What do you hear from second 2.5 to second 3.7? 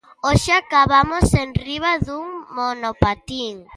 monopatín.